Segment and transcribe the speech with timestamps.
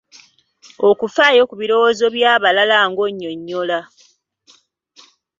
[0.89, 3.79] Okufaayo ku birowoozo by'abalala ng'onyonnyola.